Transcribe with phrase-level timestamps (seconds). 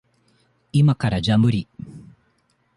[0.71, 1.67] いまからじゃ無理。